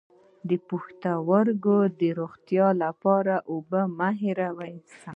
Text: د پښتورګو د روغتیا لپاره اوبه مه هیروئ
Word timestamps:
د 0.49 0.51
پښتورګو 0.67 1.79
د 1.99 2.01
روغتیا 2.19 2.67
لپاره 2.83 3.33
اوبه 3.51 3.81
مه 3.97 4.09
هیروئ 4.21 4.75